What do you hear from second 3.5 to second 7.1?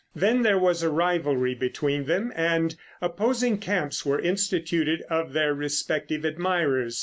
camps were instituted of their respective admirers.